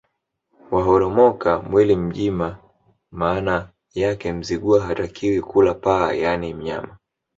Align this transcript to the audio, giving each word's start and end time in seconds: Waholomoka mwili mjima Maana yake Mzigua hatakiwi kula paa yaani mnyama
Waholomoka 0.71 1.59
mwili 1.59 1.95
mjima 1.95 2.57
Maana 3.11 3.69
yake 3.93 4.33
Mzigua 4.33 4.81
hatakiwi 4.85 5.41
kula 5.41 5.73
paa 5.73 6.11
yaani 6.13 6.53
mnyama 6.53 6.97